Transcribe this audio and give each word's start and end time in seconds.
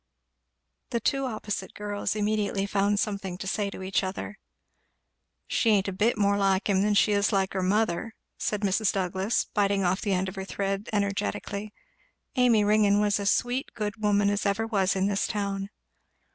The 0.89 0.99
two 0.99 1.25
opposite 1.27 1.75
girls 1.75 2.15
immediately 2.15 2.65
found 2.65 2.99
something 2.99 3.37
to 3.37 3.45
say 3.45 3.69
to 3.69 3.83
each 3.83 4.03
other. 4.03 4.39
"She 5.45 5.69
ain't 5.69 5.87
a 5.87 5.93
bit 5.93 6.17
more 6.17 6.39
like 6.39 6.67
him 6.67 6.81
than 6.81 6.95
she 6.95 7.11
is 7.11 7.31
like 7.31 7.53
her 7.53 7.61
mother," 7.61 8.15
said 8.39 8.61
Mrs. 8.61 8.91
Douglass, 8.93 9.45
biting 9.53 9.83
off 9.83 10.01
the 10.01 10.13
end 10.13 10.27
of 10.27 10.37
her 10.37 10.43
thread 10.43 10.89
energetically. 10.91 11.71
"Amy 12.35 12.63
Ringgan 12.63 12.99
was 12.99 13.19
a 13.19 13.27
sweet 13.27 13.75
good 13.75 13.97
woman 14.01 14.31
as 14.31 14.43
ever 14.43 14.65
was 14.65 14.95
in 14.95 15.05
this 15.05 15.27
town." 15.27 15.69